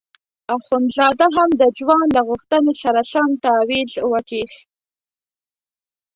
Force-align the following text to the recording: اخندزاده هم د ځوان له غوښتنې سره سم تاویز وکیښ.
اخندزاده 0.55 1.27
هم 1.35 1.49
د 1.61 1.63
ځوان 1.79 2.03
له 2.15 2.21
غوښتنې 2.29 2.73
سره 2.83 3.01
سم 3.11 3.27
تاویز 3.45 3.91
وکیښ. 4.11 4.53